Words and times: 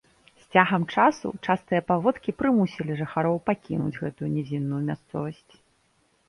З 0.43 0.45
цягам 0.53 0.85
часу 0.93 1.27
частыя 1.45 1.81
паводкі 1.89 2.35
прымусілі 2.39 2.97
жыхароў 3.03 3.37
пакінуць 3.51 3.99
гэтую 4.01 4.29
нізінную 4.39 4.81
мясцовасць. 4.91 5.53